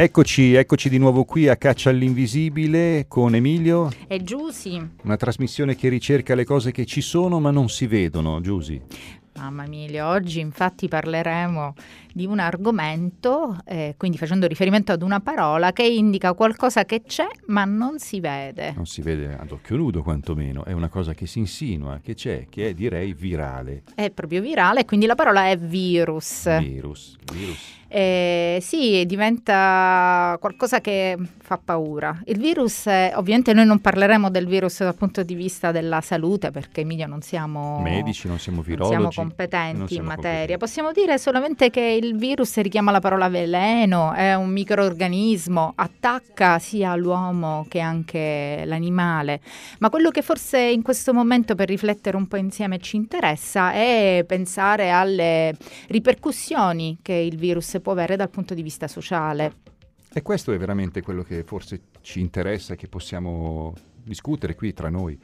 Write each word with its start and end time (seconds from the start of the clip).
Eccoci, 0.00 0.54
eccoci 0.54 0.88
di 0.88 0.96
nuovo 0.96 1.24
qui 1.24 1.48
a 1.48 1.56
Caccia 1.56 1.90
all'Invisibile 1.90 3.06
con 3.08 3.34
Emilio. 3.34 3.90
E 4.06 4.22
Giusy. 4.22 4.80
Una 5.02 5.16
trasmissione 5.16 5.74
che 5.74 5.88
ricerca 5.88 6.36
le 6.36 6.44
cose 6.44 6.70
che 6.70 6.86
ci 6.86 7.00
sono 7.00 7.40
ma 7.40 7.50
non 7.50 7.68
si 7.68 7.88
vedono, 7.88 8.40
Giusy. 8.40 8.80
Mamma 9.38 9.64
Emilio, 9.64 10.06
oggi 10.06 10.38
infatti 10.38 10.86
parleremo 10.86 11.74
di 12.12 12.26
un 12.26 12.38
argomento, 12.38 13.56
eh, 13.64 13.94
quindi 13.96 14.18
facendo 14.18 14.46
riferimento 14.46 14.92
ad 14.92 15.02
una 15.02 15.18
parola 15.18 15.72
che 15.72 15.84
indica 15.84 16.32
qualcosa 16.32 16.84
che 16.84 17.02
c'è 17.02 17.26
ma 17.46 17.64
non 17.64 17.98
si 17.98 18.20
vede. 18.20 18.74
Non 18.76 18.86
si 18.86 19.02
vede 19.02 19.36
ad 19.36 19.50
occhio 19.50 19.76
nudo 19.76 20.04
quantomeno, 20.04 20.64
è 20.64 20.72
una 20.72 20.88
cosa 20.88 21.12
che 21.12 21.26
si 21.26 21.40
insinua, 21.40 21.98
che 22.00 22.14
c'è, 22.14 22.46
che 22.48 22.68
è 22.68 22.74
direi 22.74 23.14
virale. 23.14 23.82
È 23.96 24.10
proprio 24.10 24.40
virale, 24.40 24.84
quindi 24.84 25.06
la 25.06 25.16
parola 25.16 25.48
è 25.48 25.56
virus. 25.56 26.56
Virus, 26.60 27.16
virus. 27.32 27.76
Eh, 27.88 28.58
sì, 28.60 29.04
diventa 29.06 30.36
qualcosa 30.40 30.80
che 30.80 31.16
fa 31.40 31.58
paura. 31.62 32.20
Il 32.26 32.38
virus, 32.38 32.86
eh, 32.86 33.12
ovviamente 33.14 33.54
noi 33.54 33.64
non 33.64 33.80
parleremo 33.80 34.28
del 34.30 34.46
virus 34.46 34.80
dal 34.80 34.94
punto 34.94 35.22
di 35.22 35.34
vista 35.34 35.72
della 35.72 36.02
salute 36.02 36.50
perché 36.50 36.82
Emilio 36.82 37.06
non 37.06 37.22
siamo 37.22 37.80
medici, 37.80 38.28
non 38.28 38.38
siamo 38.38 38.60
virologi, 38.60 38.94
non 38.94 39.10
siamo 39.10 39.28
competenti 39.28 39.78
non 39.78 39.88
siamo 39.88 40.02
in 40.02 40.08
materia. 40.08 40.30
Competenti. 40.30 40.58
Possiamo 40.58 40.92
dire 40.92 41.18
solamente 41.18 41.70
che 41.70 41.98
il 42.02 42.16
virus 42.16 42.56
richiama 42.58 42.90
la 42.90 43.00
parola 43.00 43.28
veleno, 43.30 44.12
è 44.12 44.34
un 44.34 44.50
microorganismo, 44.50 45.72
attacca 45.74 46.58
sia 46.58 46.94
l'uomo 46.94 47.64
che 47.68 47.80
anche 47.80 48.64
l'animale. 48.66 49.40
Ma 49.78 49.88
quello 49.88 50.10
che 50.10 50.20
forse 50.20 50.60
in 50.60 50.82
questo 50.82 51.14
momento 51.14 51.54
per 51.54 51.68
riflettere 51.68 52.16
un 52.16 52.26
po' 52.26 52.36
insieme 52.36 52.78
ci 52.78 52.96
interessa 52.96 53.72
è 53.72 54.24
pensare 54.26 54.90
alle 54.90 55.56
ripercussioni 55.86 56.98
che 57.00 57.14
il 57.14 57.36
virus 57.38 57.77
può 57.80 57.92
avere 57.92 58.16
dal 58.16 58.30
punto 58.30 58.54
di 58.54 58.62
vista 58.62 58.88
sociale. 58.88 59.76
E 60.12 60.22
questo 60.22 60.52
è 60.52 60.58
veramente 60.58 61.02
quello 61.02 61.22
che 61.22 61.44
forse 61.44 61.82
ci 62.00 62.20
interessa 62.20 62.74
e 62.74 62.76
che 62.76 62.88
possiamo 62.88 63.74
discutere 64.02 64.54
qui 64.54 64.72
tra 64.72 64.88
noi. 64.88 65.18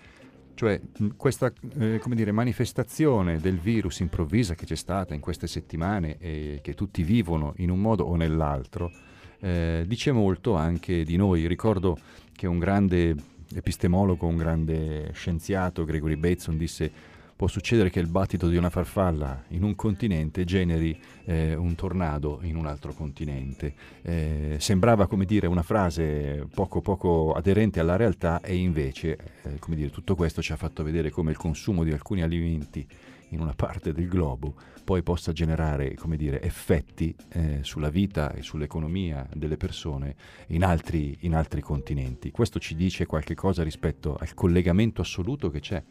Cioè 0.55 0.81
questa 1.17 1.53
eh, 1.79 2.01
dire, 2.07 2.31
manifestazione 2.31 3.39
del 3.39 3.59
virus 3.59 3.99
improvvisa 4.01 4.55
che 4.55 4.67
c'è 4.67 4.77
stata 4.77 5.15
in 5.15 5.21
queste 5.21 5.47
settimane 5.49 6.17
e 6.19 6.61
che 6.63 6.75
tutti 6.75 7.03
vivono 7.03 7.55
in 7.57 7.71
un 7.71 7.81
modo 7.81 8.05
o 8.05 8.15
nell'altro, 8.15 8.93
eh, 9.41 9.85
dice 9.87 10.13
molto 10.13 10.55
anche 10.55 11.05
di 11.05 11.17
noi. 11.17 11.47
Ricordo 11.47 11.99
che 12.33 12.47
un 12.47 12.59
grande 12.59 13.17
epistemologo, 13.55 14.27
un 14.27 14.37
grande 14.37 15.11
scienziato, 15.13 15.85
Gregory 15.85 16.17
Bateson, 16.17 16.57
disse 16.57 16.93
può 17.37 17.47
succedere 17.47 17.91
che 17.91 18.01
il 18.01 18.07
battito 18.07 18.49
di 18.49 18.57
una 18.57 18.71
farfalla 18.71 19.45
in 19.49 19.63
un 19.63 19.75
continente 19.75 20.45
generi 20.45 20.99
eh, 21.25 21.55
un 21.55 21.75
tornado 21.75 22.41
in 22.43 22.57
un 22.57 22.67
altro 22.67 22.93
continente. 22.93 23.75
Eh, 24.03 24.57
sembrava 24.59 25.07
come 25.07 25.25
dire 25.25 25.47
una 25.47 25.63
frase 25.63 26.47
poco 26.55 26.81
poco 26.81 27.33
aderente 27.33 27.81
alla 27.81 27.97
realtà 27.97 28.41
e 28.41 28.57
invece 28.57 29.19
eh, 29.43 29.59
come 29.59 29.77
dire, 29.77 29.91
tutto 29.91 30.15
questo 30.15 30.43
ci 30.43 30.53
ha 30.53 30.57
fatto 30.57 30.83
vedere 30.83 31.11
come 31.11 31.31
il 31.31 31.37
consumo 31.37 31.85
di 31.85 31.93
alcuni 31.93 32.23
alimenti 32.23 32.87
in 33.31 33.41
una 33.41 33.55
parte 33.55 33.93
del 33.93 34.09
globo 34.09 34.55
poi 34.85 35.03
possa 35.03 35.33
generare 35.33 35.95
come 35.95 36.17
dire, 36.17 36.43
effetti 36.43 37.17
eh, 37.31 37.61
sulla 37.63 37.89
vita 37.89 38.33
e 38.33 38.43
sull'economia 38.43 39.27
delle 39.35 39.57
persone 39.57 40.15
in 40.49 40.63
altri, 40.63 41.17
in 41.21 41.35
altri 41.35 41.63
continenti. 41.63 42.31
Questo 42.31 42.61
ci 42.61 42.77
dice 42.77 43.07
qualche 43.07 43.35
cosa 43.35 43.63
rispetto 43.63 44.15
al 44.15 44.35
collegamento 44.35 45.01
assoluto 45.01 45.51
che 45.51 45.61
c'è 45.61 45.83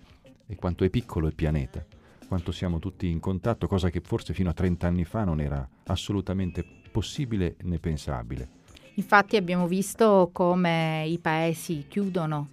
e 0.47 0.55
quanto 0.55 0.83
è 0.83 0.89
piccolo 0.89 1.27
il 1.27 1.35
pianeta, 1.35 1.85
quanto 2.27 2.51
siamo 2.51 2.79
tutti 2.79 3.09
in 3.09 3.19
contatto, 3.19 3.67
cosa 3.67 3.89
che 3.89 4.01
forse 4.01 4.33
fino 4.33 4.49
a 4.49 4.53
30 4.53 4.87
anni 4.87 5.05
fa 5.05 5.23
non 5.23 5.39
era 5.39 5.67
assolutamente 5.85 6.65
possibile 6.91 7.55
né 7.63 7.79
pensabile. 7.79 8.61
Infatti 8.95 9.37
abbiamo 9.37 9.67
visto 9.67 10.29
come 10.31 11.05
i 11.07 11.17
paesi 11.17 11.85
chiudono 11.87 12.49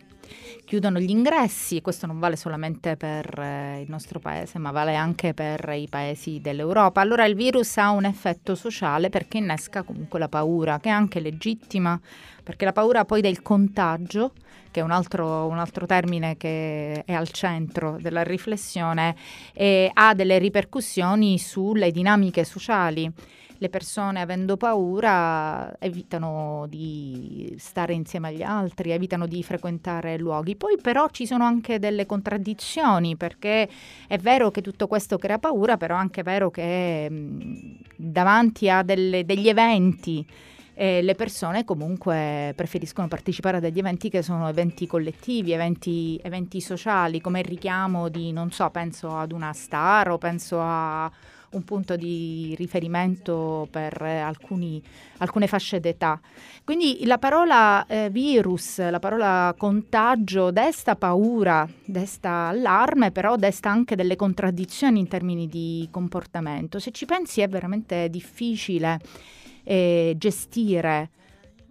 chiudono 0.64 0.98
gli 0.98 1.10
ingressi 1.10 1.76
e 1.76 1.82
questo 1.82 2.06
non 2.06 2.18
vale 2.18 2.36
solamente 2.36 2.96
per 2.96 3.38
eh, 3.38 3.80
il 3.82 3.90
nostro 3.90 4.18
paese 4.18 4.58
ma 4.58 4.70
vale 4.70 4.94
anche 4.94 5.34
per 5.34 5.72
i 5.74 5.88
paesi 5.88 6.40
dell'Europa. 6.40 7.00
Allora 7.00 7.24
il 7.24 7.34
virus 7.34 7.76
ha 7.78 7.90
un 7.90 8.04
effetto 8.04 8.54
sociale 8.54 9.08
perché 9.08 9.38
innesca 9.38 9.82
comunque 9.82 10.18
la 10.18 10.28
paura 10.28 10.78
che 10.78 10.88
è 10.88 10.92
anche 10.92 11.20
legittima 11.20 12.00
perché 12.42 12.64
la 12.64 12.72
paura 12.72 13.04
poi 13.04 13.20
del 13.20 13.42
contagio 13.42 14.32
che 14.70 14.80
è 14.80 14.82
un 14.82 14.92
altro, 14.92 15.46
un 15.46 15.58
altro, 15.58 15.84
termine 15.84 16.36
che 16.36 17.02
è 17.04 17.12
al 17.12 17.28
centro 17.30 17.96
della 18.00 18.22
riflessione, 18.22 19.16
ha 19.92 20.14
delle 20.14 20.38
ripercussioni 20.38 21.38
sulle 21.38 21.90
dinamiche 21.90 22.44
sociali 22.44 23.12
le 23.60 23.68
persone 23.68 24.22
avendo 24.22 24.56
paura 24.56 25.76
evitano 25.78 26.64
di 26.66 27.54
stare 27.58 27.92
insieme 27.92 28.28
agli 28.28 28.42
altri, 28.42 28.90
evitano 28.90 29.26
di 29.26 29.42
frequentare 29.42 30.16
luoghi. 30.16 30.56
Poi 30.56 30.78
però 30.80 31.08
ci 31.10 31.26
sono 31.26 31.44
anche 31.44 31.78
delle 31.78 32.06
contraddizioni 32.06 33.16
perché 33.16 33.68
è 34.08 34.16
vero 34.16 34.50
che 34.50 34.62
tutto 34.62 34.86
questo 34.86 35.18
crea 35.18 35.38
paura, 35.38 35.76
però 35.76 35.96
è 35.96 35.98
anche 35.98 36.22
vero 36.22 36.50
che 36.50 37.10
mh, 37.10 37.76
davanti 37.96 38.70
a 38.70 38.82
delle, 38.82 39.26
degli 39.26 39.50
eventi 39.50 40.26
eh, 40.72 41.02
le 41.02 41.14
persone 41.14 41.66
comunque 41.66 42.54
preferiscono 42.56 43.08
partecipare 43.08 43.58
a 43.58 43.60
degli 43.60 43.78
eventi 43.78 44.08
che 44.08 44.22
sono 44.22 44.48
eventi 44.48 44.86
collettivi, 44.86 45.52
eventi, 45.52 46.18
eventi 46.22 46.62
sociali, 46.62 47.20
come 47.20 47.40
il 47.40 47.44
richiamo 47.44 48.08
di, 48.08 48.32
non 48.32 48.50
so, 48.50 48.70
penso 48.70 49.14
ad 49.18 49.32
una 49.32 49.52
star 49.52 50.08
o 50.12 50.16
penso 50.16 50.58
a 50.58 51.12
un 51.50 51.64
punto 51.64 51.96
di 51.96 52.54
riferimento 52.56 53.66
per 53.70 54.00
alcuni, 54.02 54.82
alcune 55.18 55.46
fasce 55.46 55.80
d'età. 55.80 56.20
Quindi 56.64 57.04
la 57.04 57.18
parola 57.18 57.84
eh, 57.86 58.08
virus, 58.10 58.78
la 58.78 58.98
parola 58.98 59.54
contagio 59.56 60.50
desta 60.50 60.96
paura, 60.96 61.68
desta 61.84 62.48
allarme, 62.48 63.10
però 63.10 63.36
desta 63.36 63.70
anche 63.70 63.96
delle 63.96 64.16
contraddizioni 64.16 65.00
in 65.00 65.08
termini 65.08 65.48
di 65.48 65.88
comportamento. 65.90 66.78
Se 66.78 66.92
ci 66.92 67.06
pensi 67.06 67.40
è 67.40 67.48
veramente 67.48 68.08
difficile 68.08 69.00
eh, 69.64 70.14
gestire 70.16 71.10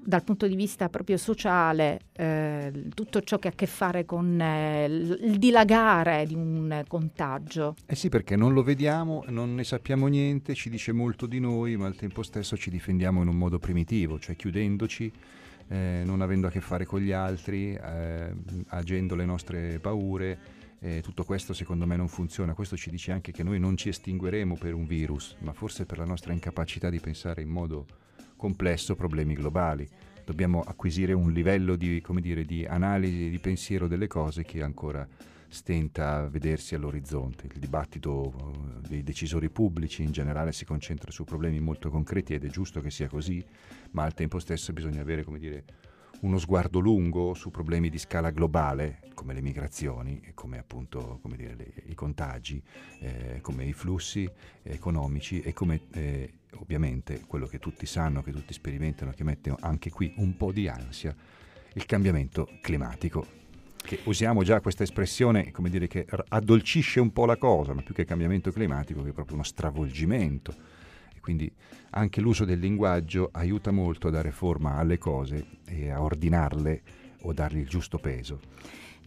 dal 0.01 0.23
punto 0.23 0.47
di 0.47 0.55
vista 0.55 0.89
proprio 0.89 1.17
sociale 1.17 1.99
eh, 2.13 2.87
tutto 2.93 3.21
ciò 3.21 3.37
che 3.37 3.49
ha 3.49 3.51
a 3.51 3.55
che 3.55 3.65
fare 3.65 4.05
con 4.05 4.39
eh, 4.39 4.85
il 4.85 5.37
dilagare 5.37 6.25
di 6.25 6.35
un 6.35 6.83
contagio. 6.87 7.75
Eh 7.85 7.95
sì, 7.95 8.09
perché 8.09 8.35
non 8.35 8.53
lo 8.53 8.63
vediamo, 8.63 9.23
non 9.27 9.55
ne 9.55 9.63
sappiamo 9.63 10.07
niente, 10.07 10.55
ci 10.55 10.69
dice 10.69 10.91
molto 10.91 11.25
di 11.25 11.39
noi, 11.39 11.75
ma 11.75 11.85
al 11.85 11.95
tempo 11.95 12.23
stesso 12.23 12.55
ci 12.57 12.69
difendiamo 12.69 13.21
in 13.21 13.27
un 13.27 13.35
modo 13.35 13.59
primitivo, 13.59 14.19
cioè 14.19 14.35
chiudendoci, 14.35 15.11
eh, 15.67 16.01
non 16.05 16.21
avendo 16.21 16.47
a 16.47 16.49
che 16.49 16.61
fare 16.61 16.85
con 16.85 17.01
gli 17.01 17.11
altri, 17.11 17.73
eh, 17.73 18.33
agendo 18.67 19.15
le 19.15 19.25
nostre 19.25 19.79
paure. 19.79 20.57
Eh, 20.81 21.01
tutto 21.01 21.25
questo 21.25 21.53
secondo 21.53 21.85
me 21.85 21.97
non 21.97 22.07
funziona, 22.07 22.53
questo 22.53 22.77
ci 22.77 22.89
dice 22.89 23.11
anche 23.11 23.33
che 23.33 23.43
noi 23.43 23.59
non 23.59 23.75
ci 23.75 23.89
estingueremo 23.89 24.55
per 24.55 24.73
un 24.73 24.85
virus, 24.85 25.35
ma 25.39 25.51
forse 25.51 25.85
per 25.85 25.97
la 25.97 26.05
nostra 26.05 26.31
incapacità 26.31 26.89
di 26.89 27.01
pensare 27.01 27.41
in 27.41 27.49
modo 27.49 27.85
complesso 28.39 28.95
problemi 28.95 29.33
globali. 29.33 29.85
Dobbiamo 30.23 30.61
acquisire 30.61 31.11
un 31.11 31.33
livello 31.33 31.75
di, 31.75 32.01
dire, 32.21 32.45
di 32.45 32.65
analisi 32.65 33.29
di 33.29 33.39
pensiero 33.39 33.87
delle 33.87 34.07
cose 34.07 34.43
che 34.43 34.63
ancora 34.63 35.05
stenta 35.49 36.17
a 36.17 36.27
vedersi 36.27 36.73
all'orizzonte. 36.73 37.47
Il 37.51 37.59
dibattito 37.59 38.31
eh, 38.31 38.87
dei 38.87 39.03
decisori 39.03 39.49
pubblici 39.49 40.03
in 40.03 40.11
generale 40.11 40.53
si 40.53 40.63
concentra 40.63 41.11
su 41.11 41.25
problemi 41.25 41.59
molto 41.59 41.89
concreti 41.89 42.33
ed 42.33 42.45
è 42.45 42.47
giusto 42.47 42.79
che 42.79 42.91
sia 42.91 43.09
così, 43.09 43.43
ma 43.91 44.03
al 44.03 44.13
tempo 44.13 44.39
stesso 44.39 44.71
bisogna 44.71 45.01
avere 45.01 45.25
dire, 45.37 45.65
uno 46.21 46.37
sguardo 46.37 46.79
lungo 46.79 47.33
su 47.33 47.49
problemi 47.49 47.89
di 47.89 47.97
scala 47.97 48.29
globale, 48.29 48.99
come 49.15 49.33
le 49.33 49.41
migrazioni, 49.41 50.31
come 50.33 50.59
appunto 50.59 51.19
come 51.21 51.35
dire, 51.35 51.55
le, 51.55 51.73
i 51.87 51.95
contagi, 51.95 52.61
eh, 53.01 53.39
come 53.41 53.65
i 53.65 53.73
flussi 53.73 54.29
economici 54.63 55.41
e 55.41 55.53
come 55.53 55.81
eh, 55.91 56.33
ovviamente 56.55 57.21
quello 57.27 57.45
che 57.45 57.59
tutti 57.59 57.85
sanno, 57.85 58.21
che 58.21 58.31
tutti 58.31 58.53
sperimentano, 58.53 59.11
che 59.11 59.23
mette 59.23 59.55
anche 59.59 59.89
qui 59.89 60.13
un 60.17 60.35
po' 60.37 60.51
di 60.51 60.67
ansia, 60.67 61.15
il 61.73 61.85
cambiamento 61.85 62.49
climatico. 62.61 63.37
Che 63.75 63.99
usiamo 64.03 64.43
già 64.43 64.59
questa 64.61 64.83
espressione, 64.83 65.51
come 65.51 65.69
dire, 65.69 65.87
che 65.87 66.05
addolcisce 66.27 66.99
un 66.99 67.11
po' 67.11 67.25
la 67.25 67.37
cosa, 67.37 67.73
ma 67.73 67.81
più 67.81 67.93
che 67.93 68.05
cambiamento 68.05 68.51
climatico, 68.51 69.01
che 69.01 69.09
è 69.09 69.13
proprio 69.13 69.35
uno 69.35 69.43
stravolgimento 69.43 70.77
quindi 71.29 71.51
anche 71.91 72.21
l'uso 72.21 72.43
del 72.43 72.57
linguaggio 72.57 73.29
aiuta 73.31 73.69
molto 73.69 74.07
a 74.07 74.09
dare 74.09 74.31
forma 74.31 74.77
alle 74.77 74.97
cose 74.97 75.45
e 75.67 75.91
a 75.91 76.01
ordinarle 76.01 76.81
o 77.21 77.33
dargli 77.33 77.59
il 77.59 77.67
giusto 77.67 77.99
peso. 77.99 78.39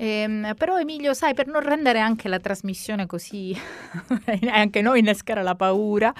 Ehm, 0.02 0.54
però 0.56 0.80
Emilio, 0.80 1.14
sai, 1.14 1.32
per 1.32 1.46
non 1.46 1.60
rendere 1.60 2.00
anche 2.00 2.26
la 2.26 2.40
trasmissione 2.40 3.06
così, 3.06 3.56
anche 4.50 4.80
noi 4.80 4.98
innescare 4.98 5.44
la 5.44 5.54
paura, 5.54 6.12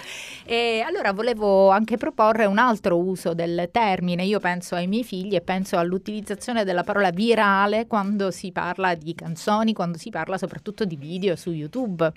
e 0.45 0.85
allora 0.87 1.13
volevo 1.13 1.69
anche 1.71 1.97
proporre 1.97 2.45
un 2.45 2.59
altro 2.59 2.97
uso 2.97 3.35
del 3.35 3.71
termine. 3.73 4.23
Io 4.23 4.39
penso 4.39 4.77
ai 4.77 4.87
miei 4.87 5.03
figli 5.03 5.35
e 5.35 5.41
penso 5.41 5.79
all'utilizzazione 5.79 6.63
della 6.63 6.85
parola 6.85 7.11
virale 7.11 7.89
quando 7.89 8.31
si 8.31 8.53
parla 8.53 8.95
di 8.95 9.17
canzoni, 9.17 9.73
quando 9.73 9.99
si 9.99 10.11
parla 10.11 10.39
soprattutto 10.39 10.85
di 10.85 10.95
video 10.95 11.35
su 11.35 11.51
YouTube. 11.51 12.09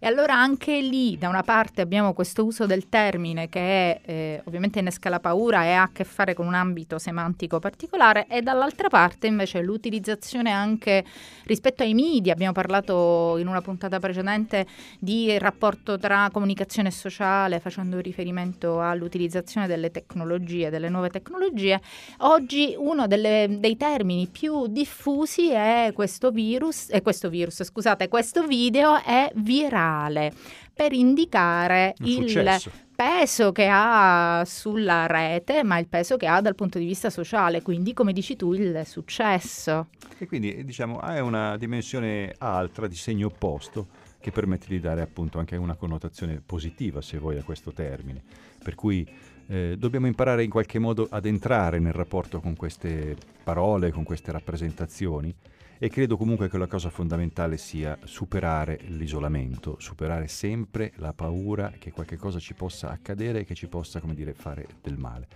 E 0.00 0.06
allora 0.08 0.34
anche 0.34 0.80
lì, 0.80 1.16
da 1.16 1.28
una 1.28 1.44
parte 1.44 1.82
abbiamo 1.82 2.14
questo 2.14 2.44
uso 2.44 2.66
del 2.66 2.88
termine 2.88 3.48
che 3.48 3.60
è, 3.60 4.00
eh, 4.04 4.42
ovviamente 4.46 4.80
innesca 4.80 5.08
la 5.08 5.20
paura 5.20 5.62
e 5.62 5.70
ha 5.70 5.82
a 5.82 5.90
che 5.92 6.02
fare 6.02 6.34
con 6.34 6.48
un 6.48 6.54
ambito 6.54 6.98
semantico 6.98 7.60
particolare, 7.60 8.26
e 8.28 8.42
dall'altra 8.42 8.88
parte 8.88 9.28
invece 9.28 9.62
l'utilizzazione 9.62 10.50
anche 10.50 10.94
rispetto 11.44 11.82
ai 11.82 11.94
media, 11.94 12.32
abbiamo 12.32 12.52
parlato 12.52 13.36
in 13.38 13.46
una 13.46 13.60
puntata 13.60 13.98
precedente 13.98 14.66
di 14.98 15.36
rapporto 15.38 15.98
tra 15.98 16.28
comunicazione 16.32 16.90
sociale 16.90 17.60
facendo 17.60 17.98
riferimento 17.98 18.80
all'utilizzazione 18.80 19.66
delle 19.66 19.90
tecnologie, 19.90 20.70
delle 20.70 20.88
nuove 20.88 21.10
tecnologie, 21.10 21.80
oggi 22.18 22.74
uno 22.76 23.06
delle, 23.06 23.56
dei 23.58 23.76
termini 23.76 24.26
più 24.26 24.66
diffusi 24.66 25.50
è 25.50 25.90
questo 25.94 26.30
virus, 26.30 26.88
eh, 26.90 27.02
questo 27.02 27.28
virus, 27.28 27.62
scusate, 27.64 28.08
questo 28.08 28.46
video 28.46 29.02
è 29.02 29.30
virale 29.34 30.32
per 30.72 30.92
indicare 30.92 31.94
il 32.00 32.28
successo. 32.28 32.84
Peso 32.96 33.52
che 33.52 33.68
ha 33.70 34.42
sulla 34.46 35.06
rete, 35.06 35.62
ma 35.62 35.78
il 35.78 35.86
peso 35.86 36.16
che 36.16 36.26
ha 36.26 36.40
dal 36.40 36.54
punto 36.54 36.78
di 36.78 36.86
vista 36.86 37.10
sociale, 37.10 37.60
quindi 37.60 37.92
come 37.92 38.12
dici 38.12 38.34
tu 38.34 38.54
il 38.54 38.82
successo. 38.86 39.88
E 40.18 40.26
quindi 40.26 40.54
eh, 40.54 40.64
diciamo 40.64 40.98
ha 40.98 41.22
una 41.22 41.56
dimensione 41.58 42.34
altra, 42.38 42.88
di 42.88 42.96
segno 42.96 43.26
opposto, 43.26 43.86
che 44.18 44.32
permette 44.32 44.66
di 44.68 44.80
dare 44.80 45.02
appunto 45.02 45.38
anche 45.38 45.54
una 45.56 45.74
connotazione 45.74 46.42
positiva, 46.44 47.02
se 47.02 47.18
vuoi, 47.18 47.36
a 47.36 47.44
questo 47.44 47.72
termine. 47.72 48.22
Per 48.60 48.74
cui 48.74 49.06
eh, 49.48 49.76
dobbiamo 49.78 50.06
imparare 50.06 50.42
in 50.42 50.50
qualche 50.50 50.78
modo 50.78 51.06
ad 51.08 51.26
entrare 51.26 51.78
nel 51.78 51.92
rapporto 51.92 52.40
con 52.40 52.56
queste 52.56 53.14
parole, 53.44 53.92
con 53.92 54.02
queste 54.02 54.32
rappresentazioni 54.32 55.32
e 55.78 55.88
credo 55.88 56.16
comunque 56.16 56.48
che 56.48 56.58
la 56.58 56.66
cosa 56.66 56.90
fondamentale 56.90 57.56
sia 57.58 57.98
superare 58.04 58.80
l'isolamento, 58.86 59.76
superare 59.78 60.26
sempre 60.26 60.92
la 60.96 61.12
paura 61.12 61.72
che 61.78 61.92
qualche 61.92 62.16
cosa 62.16 62.38
ci 62.38 62.54
possa 62.54 62.90
accadere 62.90 63.40
e 63.40 63.44
che 63.44 63.54
ci 63.54 63.66
possa, 63.66 64.00
come 64.00 64.14
dire, 64.14 64.32
fare 64.32 64.66
del 64.82 64.96
male. 64.96 65.28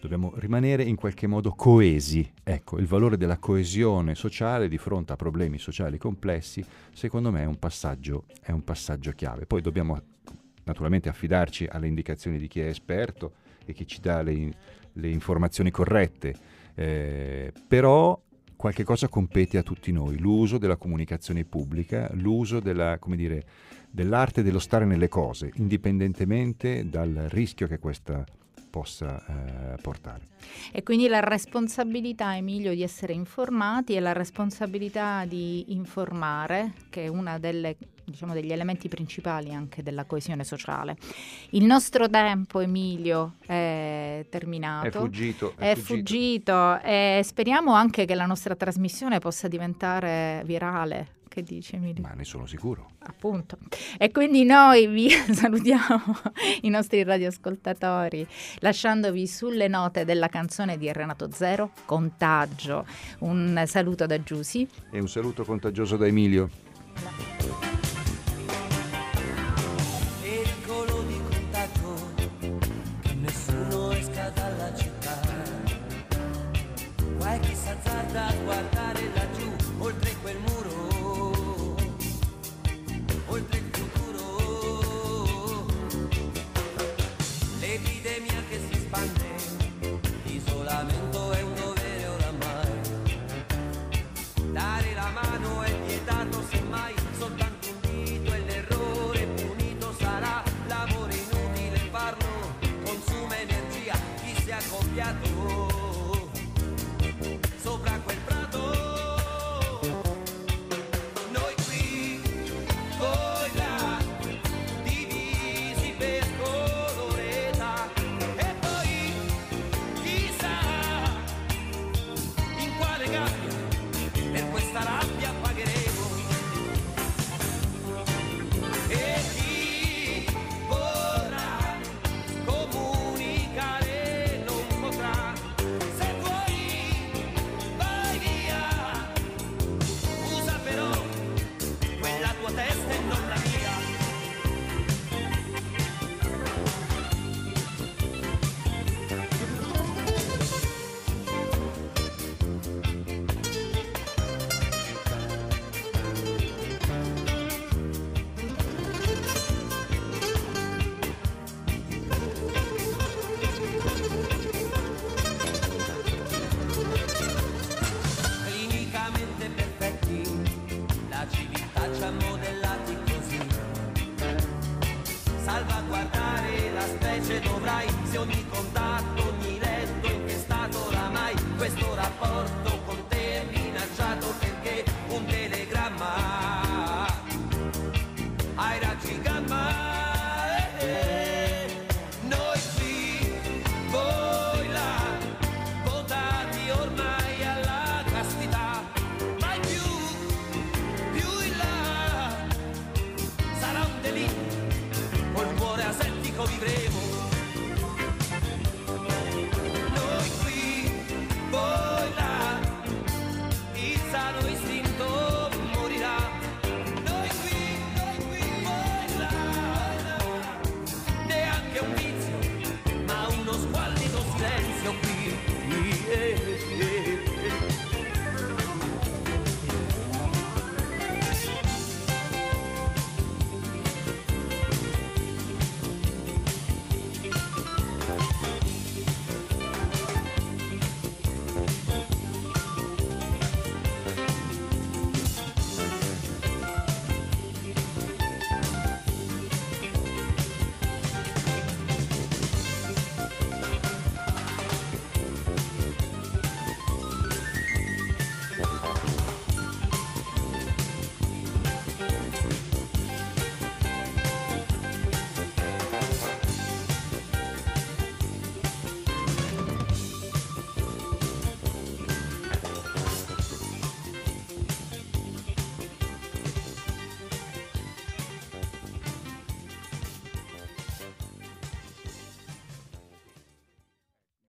Dobbiamo 0.00 0.32
rimanere 0.36 0.82
in 0.82 0.94
qualche 0.94 1.26
modo 1.26 1.52
coesi. 1.52 2.30
Ecco, 2.44 2.78
il 2.78 2.86
valore 2.86 3.16
della 3.16 3.38
coesione 3.38 4.14
sociale 4.14 4.68
di 4.68 4.78
fronte 4.78 5.12
a 5.12 5.16
problemi 5.16 5.58
sociali 5.58 5.98
complessi, 5.98 6.64
secondo 6.92 7.30
me 7.30 7.42
è 7.42 7.46
un 7.46 7.58
passaggio, 7.58 8.24
è 8.40 8.52
un 8.52 8.62
passaggio 8.62 9.10
chiave. 9.12 9.46
Poi 9.46 9.60
dobbiamo 9.60 10.00
naturalmente 10.64 11.08
affidarci 11.08 11.66
alle 11.70 11.86
indicazioni 11.86 12.38
di 12.38 12.48
chi 12.48 12.60
è 12.60 12.66
esperto 12.66 13.32
e 13.64 13.72
chi 13.72 13.86
ci 13.86 14.00
dà 14.00 14.22
le, 14.22 14.52
le 14.92 15.08
informazioni 15.08 15.70
corrette, 15.70 16.34
eh, 16.74 17.52
però 17.66 18.20
qualche 18.56 18.84
cosa 18.84 19.08
compete 19.08 19.58
a 19.58 19.62
tutti 19.62 19.92
noi, 19.92 20.18
l'uso 20.18 20.58
della 20.58 20.76
comunicazione 20.76 21.44
pubblica, 21.44 22.10
l'uso 22.14 22.58
della, 22.58 22.98
dire, 23.08 23.44
dell'arte 23.90 24.42
dello 24.42 24.58
stare 24.58 24.84
nelle 24.84 25.08
cose, 25.08 25.50
indipendentemente 25.56 26.88
dal 26.88 27.26
rischio 27.28 27.66
che 27.66 27.78
questa 27.78 28.24
possa 28.68 29.24
eh, 29.26 29.80
portare. 29.80 30.26
E 30.72 30.82
quindi 30.82 31.08
la 31.08 31.20
responsabilità, 31.20 32.36
Emilio, 32.36 32.74
di 32.74 32.82
essere 32.82 33.12
informati 33.12 33.94
e 33.94 34.00
la 34.00 34.12
responsabilità 34.12 35.24
di 35.24 35.72
informare, 35.72 36.74
che 36.90 37.04
è 37.04 37.08
una 37.08 37.38
delle 37.38 37.76
diciamo, 38.06 38.32
degli 38.32 38.52
elementi 38.52 38.88
principali 38.88 39.52
anche 39.52 39.82
della 39.82 40.04
coesione 40.04 40.44
sociale. 40.44 40.96
Il 41.50 41.64
nostro 41.64 42.08
tempo, 42.08 42.60
Emilio, 42.60 43.34
è 43.44 44.24
terminato. 44.30 44.86
È 44.86 44.90
fuggito. 44.90 45.54
È, 45.56 45.70
è 45.70 45.74
fuggito. 45.74 45.94
fuggito 45.94 46.80
e 46.82 47.20
speriamo 47.24 47.72
anche 47.72 48.04
che 48.04 48.14
la 48.14 48.26
nostra 48.26 48.54
trasmissione 48.54 49.18
possa 49.18 49.48
diventare 49.48 50.42
virale. 50.44 51.15
Che 51.36 51.42
dice 51.42 51.76
Emilio? 51.76 52.00
Ma 52.00 52.14
ne 52.14 52.24
sono 52.24 52.46
sicuro. 52.46 52.92
Appunto. 53.00 53.58
E 53.98 54.10
quindi 54.10 54.44
noi 54.44 54.86
vi 54.86 55.10
salutiamo, 55.34 56.02
i 56.62 56.70
nostri 56.70 57.02
radioascoltatori, 57.02 58.26
lasciandovi 58.60 59.26
sulle 59.26 59.68
note 59.68 60.06
della 60.06 60.28
canzone 60.28 60.78
di 60.78 60.90
Renato 60.90 61.30
Zero, 61.30 61.72
Contagio. 61.84 62.86
Un 63.18 63.62
saluto 63.66 64.06
da 64.06 64.22
Giusy. 64.22 64.66
E 64.90 64.98
un 64.98 65.10
saluto 65.10 65.44
contagioso 65.44 65.98
da 65.98 66.06
Emilio. 66.06 66.48